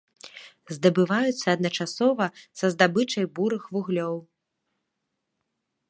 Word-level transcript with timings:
Здабываюцца 0.77 1.47
адначасова 1.57 2.25
са 2.61 2.65
здабычай 2.77 3.25
бурых 3.39 3.63
вуглёў. 3.77 4.19